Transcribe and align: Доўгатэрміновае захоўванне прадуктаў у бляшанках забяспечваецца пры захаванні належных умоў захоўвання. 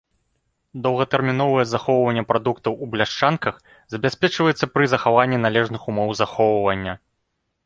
Доўгатэрміновае 0.85 1.65
захоўванне 1.73 2.23
прадуктаў 2.31 2.73
у 2.85 2.87
бляшанках 2.95 3.55
забяспечваецца 3.97 4.65
пры 4.77 4.85
захаванні 4.95 5.37
належных 5.45 5.81
умоў 5.95 6.09
захоўвання. 6.25 6.93